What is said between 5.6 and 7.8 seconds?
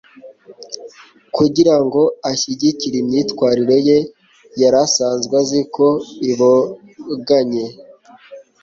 ko iboganye.